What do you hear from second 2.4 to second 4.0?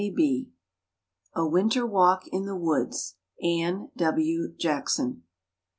THE WOODS. ANNE